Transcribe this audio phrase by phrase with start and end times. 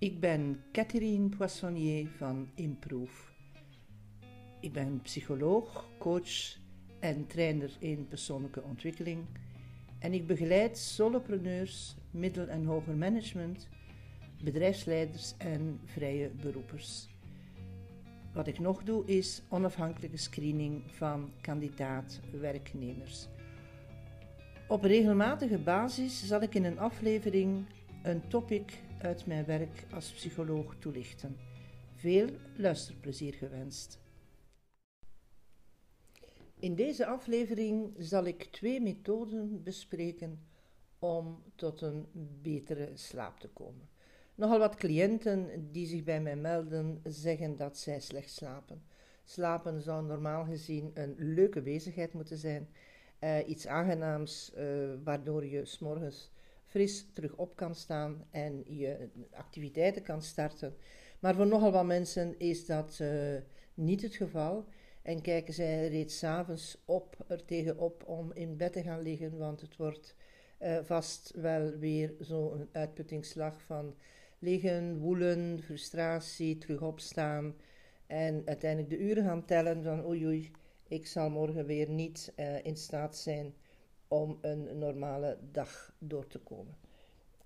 [0.00, 3.30] Ik ben Catherine Poissonnier van Improve.
[4.60, 6.56] Ik ben psycholoog, coach
[7.00, 9.24] en trainer in persoonlijke ontwikkeling.
[9.98, 13.68] En ik begeleid solopreneurs, middel- en hoger management,
[14.42, 17.08] bedrijfsleiders en vrije beroepers.
[18.32, 23.28] Wat ik nog doe is onafhankelijke screening van kandidaat-werknemers.
[24.68, 27.64] Op regelmatige basis zal ik in een aflevering
[28.02, 31.36] een topic uit mijn werk als psycholoog toelichten.
[31.94, 33.98] Veel luisterplezier gewenst.
[36.58, 40.46] In deze aflevering zal ik twee methoden bespreken
[40.98, 42.06] om tot een
[42.42, 43.88] betere slaap te komen.
[44.34, 48.82] Nogal wat cliënten die zich bij mij melden zeggen dat zij slecht slapen.
[49.24, 52.68] Slapen zou normaal gezien een leuke bezigheid moeten zijn,
[53.20, 54.64] uh, iets aangenaams uh,
[55.04, 56.30] waardoor je s'morgens
[56.68, 60.76] fris terug op kan staan en je activiteiten kan starten.
[61.18, 63.36] Maar voor nogal wat mensen is dat uh,
[63.74, 64.64] niet het geval.
[65.02, 69.60] En kijken zij reeds s'avonds op, er tegenop om in bed te gaan liggen, want
[69.60, 70.14] het wordt
[70.62, 73.94] uh, vast wel weer zo'n uitputtingsslag van
[74.38, 77.54] liggen, woelen, frustratie, terug opstaan
[78.06, 80.50] en uiteindelijk de uren gaan tellen van oei
[80.88, 83.54] ik zal morgen weer niet uh, in staat zijn
[84.08, 86.76] om een normale dag door te komen.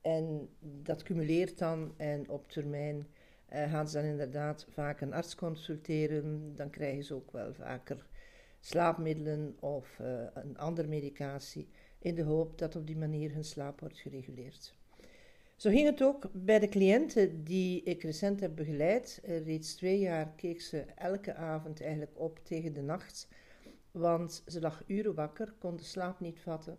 [0.00, 3.06] En dat cumuleert dan en op termijn
[3.52, 6.56] uh, gaan ze dan inderdaad vaak een arts consulteren.
[6.56, 8.06] Dan krijgen ze ook wel vaker
[8.60, 11.68] slaapmiddelen of uh, een andere medicatie
[11.98, 14.74] in de hoop dat op die manier hun slaap wordt gereguleerd.
[15.56, 19.20] Zo ging het ook bij de cliënten die ik recent heb begeleid.
[19.24, 23.28] reeds twee jaar keek ze elke avond eigenlijk op tegen de nacht
[23.92, 26.78] want ze lag uren wakker, kon de slaap niet vatten,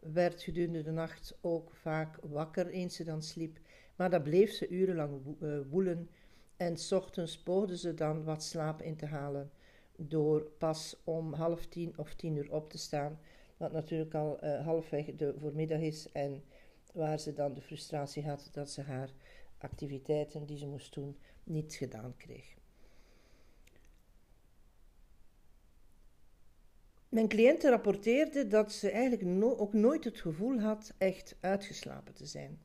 [0.00, 3.58] werd gedurende de nacht ook vaak wakker eens ze dan sliep,
[3.96, 6.08] maar dat bleef ze urenlang eh, woelen
[6.56, 9.50] en s ochtends poogde ze dan wat slaap in te halen
[9.96, 13.18] door pas om half tien of tien uur op te staan,
[13.56, 16.42] wat natuurlijk al uh, halfweg de voormiddag is en
[16.92, 19.10] waar ze dan de frustratie had dat ze haar
[19.58, 22.57] activiteiten die ze moest doen niet gedaan kreeg.
[27.18, 32.58] Mijn cliënten rapporteerde dat ze eigenlijk ook nooit het gevoel had echt uitgeslapen te zijn.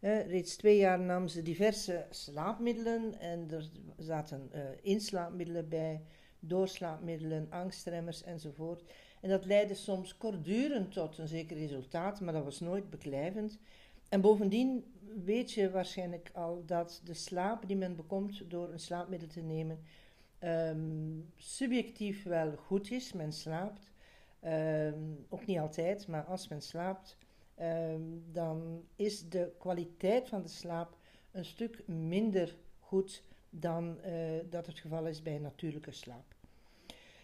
[0.00, 6.02] Uh, reeds twee jaar nam ze diverse slaapmiddelen en er zaten uh, inslaapmiddelen bij,
[6.40, 8.82] doorslaapmiddelen, angstremmers enzovoort.
[9.20, 13.58] En dat leidde soms kortdurend tot een zeker resultaat, maar dat was nooit beklijvend.
[14.08, 14.84] En bovendien
[15.24, 19.78] weet je waarschijnlijk al dat de slaap die men bekomt door een slaapmiddel te nemen
[20.44, 23.90] um, subjectief wel goed is, men slaapt.
[24.44, 27.16] Um, ook niet altijd, maar als men slaapt,
[27.60, 30.96] um, dan is de kwaliteit van de slaap
[31.32, 34.12] een stuk minder goed dan uh,
[34.50, 36.34] dat het geval is bij natuurlijke slaap.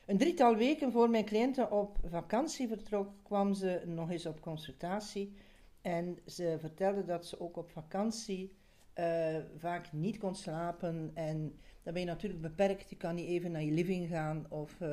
[0.06, 5.32] Een drietal weken voor mijn cliënten op vakantie vertrok, kwam ze nog eens op consultatie.
[5.80, 8.52] En ze vertelde dat ze ook op vakantie
[8.98, 11.10] uh, vaak niet kon slapen.
[11.14, 12.90] En dan ben je natuurlijk beperkt.
[12.90, 14.88] Je kan niet even naar je living gaan of uh,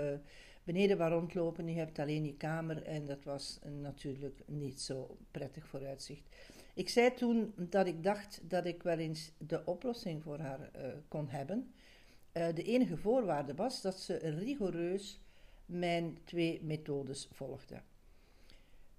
[0.64, 1.68] beneden waar rondlopen.
[1.68, 6.30] Je hebt alleen je kamer en dat was natuurlijk niet zo prettig vooruitzicht.
[6.74, 10.82] Ik zei toen dat ik dacht dat ik wel eens de oplossing voor haar uh,
[11.08, 11.74] kon hebben.
[12.32, 15.22] de enige voorwaarde was dat ze rigoureus
[15.66, 17.82] mijn twee methodes volgde.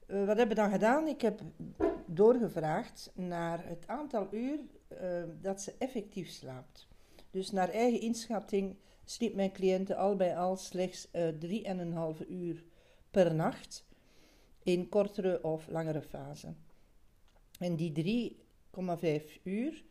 [0.07, 1.09] Wat hebben we dan gedaan?
[1.09, 1.41] Ik heb
[2.07, 4.59] doorgevraagd naar het aantal uur
[5.41, 6.93] dat ze effectief slaapt.
[7.35, 11.29] Dus naar eigen inschatting sliep mijn cliënten al bij al slechts uh,
[12.21, 12.65] 3,5 uur
[13.11, 13.87] per nacht
[14.63, 16.57] in kortere of langere fasen.
[17.59, 18.37] En die
[19.31, 19.85] 3,5 uur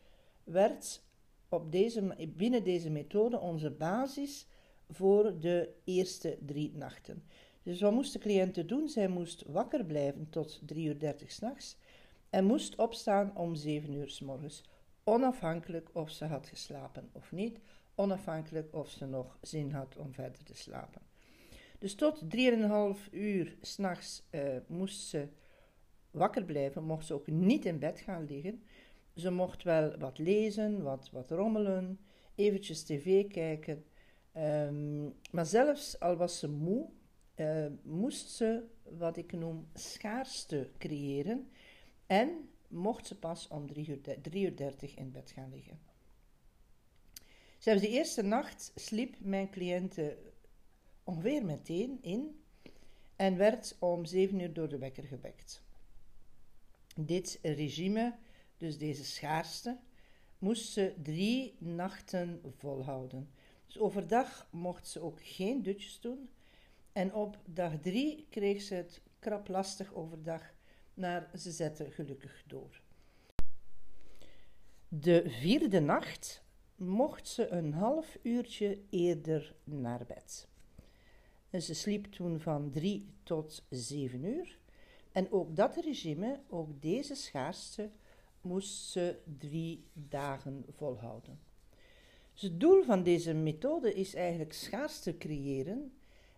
[0.44, 1.02] werd
[1.48, 4.46] op deze, binnen deze methode onze basis
[4.90, 7.24] voor de eerste drie nachten.
[7.62, 8.88] Dus wat moest de cliënte doen?
[8.88, 11.76] Zij moest wakker blijven tot 3 uur 30 s'nachts
[12.30, 14.64] en moest opstaan om 7 uur s morgens,
[15.04, 17.58] onafhankelijk of ze had geslapen of niet,
[17.94, 21.02] onafhankelijk of ze nog zin had om verder te slapen.
[21.78, 25.28] Dus tot 3,5 uur s'nachts uh, moest ze
[26.10, 28.62] wakker blijven, mocht ze ook niet in bed gaan liggen.
[29.14, 31.98] Ze mocht wel wat lezen, wat, wat rommelen,
[32.34, 33.84] eventjes tv kijken.
[34.36, 36.88] Um, maar zelfs al was ze moe,
[37.36, 41.48] uh, moest ze wat ik noem schaarste creëren
[42.06, 45.78] en mocht ze pas om 3 uur, 3 uur 30 in bed gaan liggen.
[47.58, 50.18] Zelfs de eerste nacht sliep mijn cliënte
[51.04, 52.42] ongeveer meteen in
[53.16, 55.62] en werd om 7 uur door de wekker gewekt.
[56.96, 58.14] Dit regime,
[58.56, 59.78] dus deze schaarste,
[60.38, 63.30] moest ze drie nachten volhouden.
[63.66, 66.28] Dus overdag mocht ze ook geen dutjes doen.
[66.92, 70.54] En op dag drie kreeg ze het krap lastig overdag,
[70.94, 72.80] maar ze zette gelukkig door.
[74.88, 76.42] De vierde nacht
[76.76, 80.48] mocht ze een half uurtje eerder naar bed.
[81.62, 84.58] Ze sliep toen van drie tot zeven uur.
[85.12, 87.90] En ook dat regime, ook deze schaarste,
[88.40, 91.40] moest ze drie dagen volhouden.
[92.34, 95.92] Het doel van deze methode is eigenlijk schaarste creëren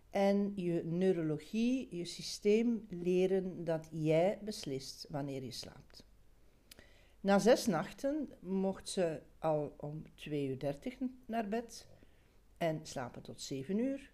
[0.09, 6.05] en je neurologie, je systeem leren dat jij beslist wanneer je slaapt.
[7.21, 10.57] Na zes nachten mocht ze al om 2.30 uur
[11.25, 11.87] naar bed
[12.57, 14.11] en slapen tot 7 uur.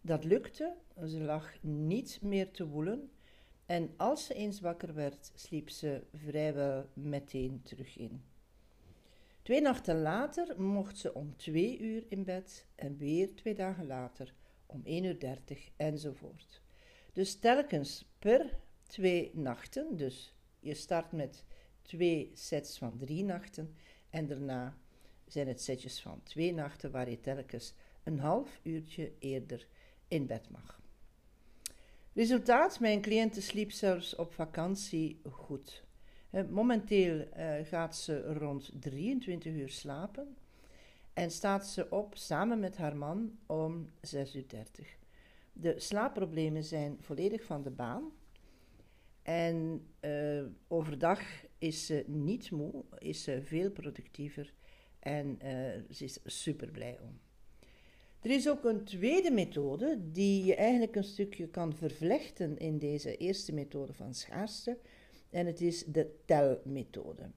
[0.00, 0.74] Dat lukte,
[1.06, 3.10] ze lag niet meer te woelen
[3.66, 8.22] en als ze eens wakker werd, sliep ze vrijwel meteen terug in.
[9.42, 14.34] Twee nachten later mocht ze om 2 uur in bed en weer twee dagen later
[14.66, 16.62] om 1 uur 30 enzovoort.
[17.12, 21.44] Dus telkens per twee nachten, dus je start met
[21.82, 23.74] twee sets van drie nachten
[24.10, 24.78] en daarna
[25.26, 29.66] zijn het setjes van twee nachten waar je telkens een half uurtje eerder
[30.08, 30.80] in bed mag.
[32.12, 35.84] Resultaat, mijn cliënte sliep zelfs op vakantie goed.
[36.50, 40.36] Momenteel uh, gaat ze rond 23 uur slapen
[41.16, 44.96] en staat ze op samen met haar man om 6.30 uur.
[45.52, 48.12] De slaapproblemen zijn volledig van de baan.
[49.22, 51.20] En uh, overdag
[51.58, 54.52] is ze niet moe, is ze veel productiever
[54.98, 55.50] en uh,
[55.90, 57.18] ze is super blij om.
[58.20, 63.16] Er is ook een tweede methode die je eigenlijk een stukje kan vervlechten in deze
[63.16, 64.78] eerste methode van schaarste.
[65.30, 67.30] En het is de telmethode.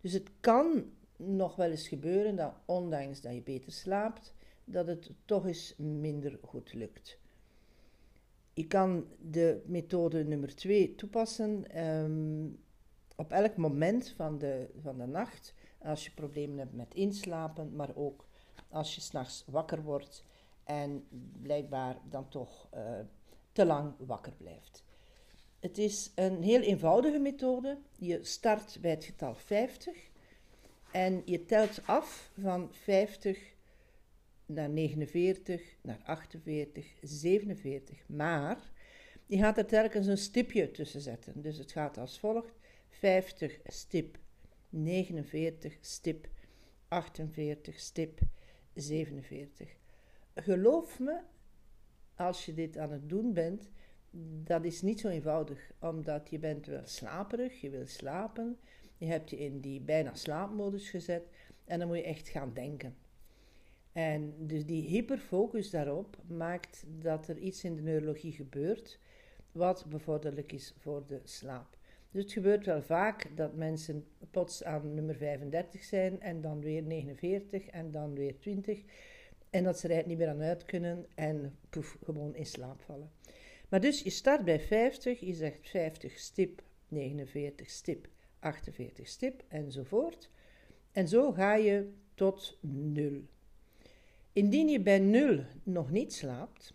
[0.00, 4.34] Dus het kan nog wel eens gebeuren dat ondanks dat je beter slaapt,
[4.64, 7.18] dat het toch eens minder goed lukt.
[8.52, 12.58] Je kan de methode nummer 2 toepassen um,
[13.16, 15.54] op elk moment van de, van de nacht.
[15.78, 18.26] Als je problemen hebt met inslapen, maar ook
[18.68, 20.24] als je s'nachts wakker wordt
[20.64, 21.06] en
[21.42, 22.80] blijkbaar dan toch uh,
[23.52, 24.84] te lang wakker blijft.
[25.58, 27.78] Het is een heel eenvoudige methode.
[27.98, 30.10] Je start bij het getal 50
[30.92, 33.56] en je telt af van 50
[34.46, 38.02] naar 49, naar 48, 47.
[38.06, 38.72] Maar
[39.26, 41.42] je gaat er telkens een stipje tussen zetten.
[41.42, 42.54] Dus het gaat als volgt:
[42.88, 44.18] 50 stip,
[44.68, 46.28] 49 stip,
[46.88, 48.20] 48 stip,
[48.74, 49.76] 47.
[50.34, 51.20] Geloof me,
[52.14, 53.70] als je dit aan het doen bent,
[54.44, 58.58] dat is niet zo eenvoudig, omdat je bent wel slaperig, je wil slapen,
[58.98, 61.22] je hebt je in die bijna slaapmodus gezet
[61.64, 62.96] en dan moet je echt gaan denken.
[63.92, 68.98] En dus die hyperfocus daarop maakt dat er iets in de neurologie gebeurt
[69.52, 71.76] wat bevorderlijk is voor de slaap.
[72.10, 76.82] Dus het gebeurt wel vaak dat mensen plots aan nummer 35 zijn en dan weer
[76.82, 78.82] 49 en dan weer 20
[79.50, 83.10] en dat ze er niet meer aan uit kunnen en poef, gewoon in slaap vallen.
[83.68, 90.30] Maar dus je start bij 50, je zegt 50 stip, 49 stip, 48 stip enzovoort.
[90.92, 93.22] En zo ga je tot 0.
[94.32, 96.74] Indien je bij 0 nog niet slaapt,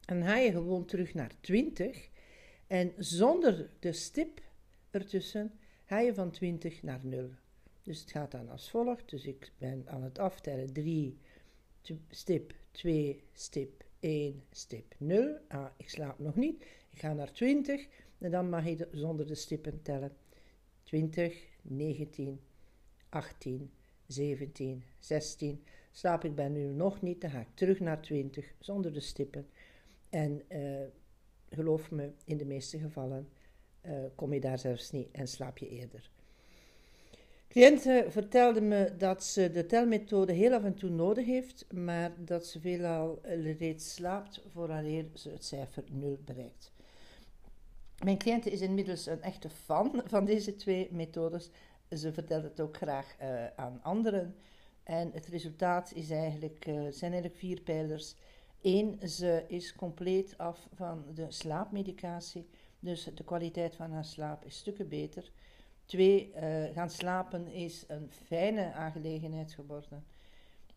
[0.00, 2.10] dan ga je gewoon terug naar 20
[2.66, 4.40] en zonder de stip
[4.90, 5.52] ertussen
[5.84, 7.30] ga je van 20 naar 0.
[7.82, 9.10] Dus het gaat dan als volgt.
[9.10, 11.18] Dus ik ben aan het aftellen 3
[12.08, 15.38] stip, 2 stip, 1 stip, 0.
[15.48, 16.62] Ah, ik slaap nog niet.
[16.90, 17.86] Ik ga naar 20
[18.18, 20.16] en dan mag je zonder de stippen tellen.
[20.92, 22.40] 20, 19,
[23.08, 23.70] 18,
[24.06, 25.64] 17, 16.
[25.92, 29.46] Slaap ik bij nu nog niet, dan ga ik terug naar 20 zonder de stippen.
[30.10, 30.80] En uh,
[31.50, 33.28] geloof me, in de meeste gevallen
[33.86, 36.10] uh, kom je daar zelfs niet en slaap je eerder.
[37.48, 42.46] Cliënten vertelde me dat ze de telmethode heel af en toe nodig heeft, maar dat
[42.46, 43.20] ze veelal
[43.58, 46.72] reeds slaapt vooraleer ze het cijfer 0 bereikt.
[48.02, 51.50] Mijn cliënte is inmiddels een echte fan van deze twee methodes.
[51.90, 54.36] Ze vertelt het ook graag uh, aan anderen.
[54.82, 58.14] En het resultaat is eigenlijk, uh, zijn eigenlijk vier pijlers.
[58.62, 62.48] Eén, ze is compleet af van de slaapmedicatie.
[62.80, 65.30] Dus de kwaliteit van haar slaap is stukken beter.
[65.84, 70.04] Twee, uh, gaan slapen is een fijne aangelegenheid geworden.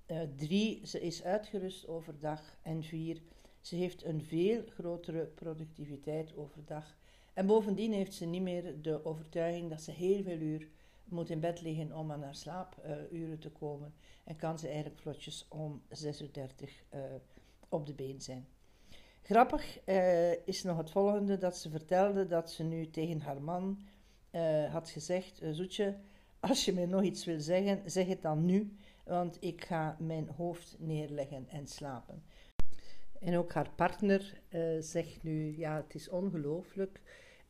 [0.07, 2.57] Uh, drie, ze is uitgerust overdag.
[2.61, 3.21] En vier,
[3.61, 6.95] ze heeft een veel grotere productiviteit overdag.
[7.35, 10.69] En bovendien heeft ze niet meer de overtuiging dat ze heel veel uur
[11.03, 15.45] moet in bed liggen om aan haar slaapuren te komen en kan ze eigenlijk vlotjes
[15.49, 16.99] om 36 uh,
[17.69, 18.47] op de been zijn.
[19.21, 23.79] Grappig uh, is nog het volgende dat ze vertelde dat ze nu tegen haar man
[24.31, 25.97] uh, had gezegd: Zoetje,
[26.39, 30.29] als je me nog iets wil zeggen, zeg het dan nu, want ik ga mijn
[30.29, 32.23] hoofd neerleggen en slapen.
[33.19, 34.41] En ook haar partner
[34.79, 37.01] zegt nu: Ja, het is ongelooflijk.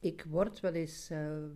[0.05, 1.11] Ik word wel eens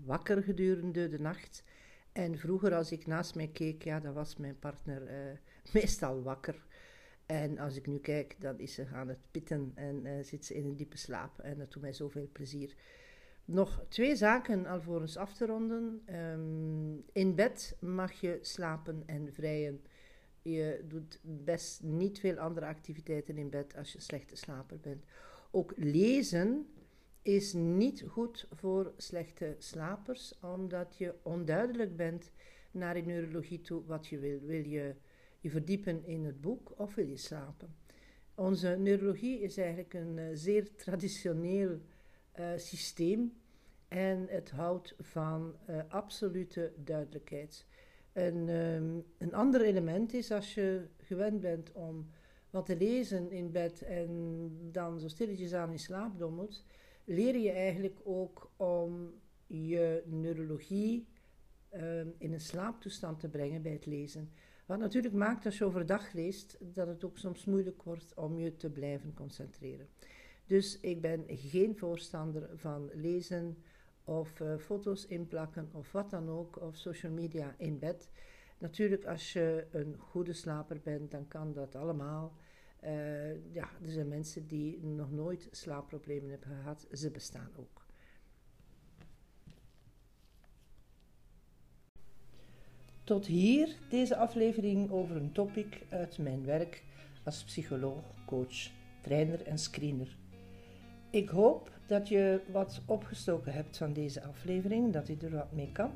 [0.06, 1.63] wakker gedurende de nacht.
[2.12, 5.01] En vroeger, als ik naast mij keek, ja, dan was mijn partner
[5.74, 6.65] meestal wakker.
[7.25, 10.53] En als ik nu kijk, dan is ze aan het pitten en uh, zit ze
[10.53, 11.39] in een diepe slaap.
[11.39, 12.75] En dat doet mij zoveel plezier.
[13.46, 16.01] Nog twee zaken alvorens af te ronden.
[16.15, 19.82] Um, in bed mag je slapen en vrijen.
[20.41, 25.06] Je doet best niet veel andere activiteiten in bed als je slechte slaper bent.
[25.51, 26.68] Ook lezen
[27.21, 32.31] is niet goed voor slechte slapers, omdat je onduidelijk bent
[32.71, 34.39] naar de neurologie toe wat je wil.
[34.39, 34.95] Wil je
[35.39, 37.75] je verdiepen in het boek of wil je slapen?
[38.35, 41.79] Onze neurologie is eigenlijk een uh, zeer traditioneel
[42.39, 43.33] uh, systeem
[43.88, 47.65] en het houdt van uh, absolute duidelijkheid.
[48.11, 52.09] En, um, een ander element is als je gewend bent om
[52.49, 56.63] wat te lezen in bed en dan zo stilletjes aan in slaap dommelt,
[57.09, 59.13] leer je eigenlijk ook om
[59.47, 61.07] je neurologie
[61.73, 64.31] um, in een slaaptoestand te brengen bij het lezen.
[64.65, 68.55] Wat natuurlijk maakt als je overdag leest, dat het ook soms moeilijk wordt om je
[68.55, 69.87] te blijven concentreren.
[70.45, 73.57] Dus ik ben geen voorstander van lezen
[74.03, 78.09] of uh, foto's inplakken of wat dan ook, of social media in bed.
[78.57, 82.33] Natuurlijk, als je een goede slaper bent, dan kan dat allemaal.
[82.83, 87.86] Uh, ja, er zijn mensen die nog nooit slaapproblemen hebben gehad, ze bestaan ook.
[93.03, 96.83] Tot hier deze aflevering over een topic uit mijn werk
[97.24, 98.71] als psycholoog, coach,
[99.01, 100.17] trainer en screener.
[101.09, 105.71] Ik hoop dat je wat opgestoken hebt van deze aflevering, dat je er wat mee
[105.71, 105.91] kan.